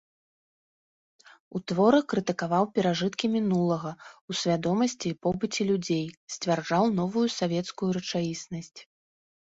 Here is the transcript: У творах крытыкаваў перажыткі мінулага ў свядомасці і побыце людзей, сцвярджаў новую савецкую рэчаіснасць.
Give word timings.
У 1.57 1.59
творах 1.71 2.03
крытыкаваў 2.13 2.65
перажыткі 2.79 3.25
мінулага 3.35 3.91
ў 4.05 4.31
свядомасці 4.41 5.05
і 5.11 5.19
побыце 5.27 5.61
людзей, 5.73 6.05
сцвярджаў 6.37 6.83
новую 7.01 7.27
савецкую 7.39 7.89
рэчаіснасць. 7.99 8.75